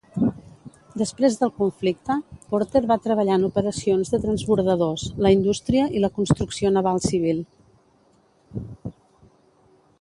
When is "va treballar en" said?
2.93-3.45